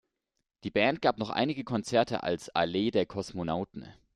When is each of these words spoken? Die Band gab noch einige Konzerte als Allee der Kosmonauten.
Die 0.63 0.71
Band 0.71 1.03
gab 1.03 1.19
noch 1.19 1.29
einige 1.29 1.63
Konzerte 1.63 2.23
als 2.23 2.49
Allee 2.49 2.89
der 2.89 3.05
Kosmonauten. 3.05 3.87